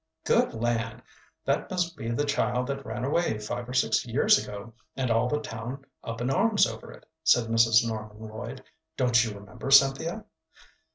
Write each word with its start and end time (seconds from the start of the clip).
"Good 0.25 0.55
land! 0.55 1.03
That 1.45 1.69
must 1.69 1.95
be 1.95 2.09
the 2.09 2.25
child 2.25 2.65
that 2.65 2.83
ran 2.83 3.03
away 3.03 3.37
five 3.37 3.69
or 3.69 3.73
six 3.75 4.03
years 4.03 4.43
ago, 4.43 4.73
and 4.97 5.11
all 5.11 5.27
the 5.29 5.39
town 5.39 5.85
up 6.03 6.21
in 6.21 6.31
arms 6.31 6.65
over 6.65 6.91
it," 6.91 7.05
said 7.23 7.49
Mrs. 7.49 7.87
Norman 7.87 8.17
Lloyd. 8.17 8.63
"Don't 8.97 9.23
you 9.23 9.35
remember, 9.37 9.69
Cynthia?" 9.69 10.25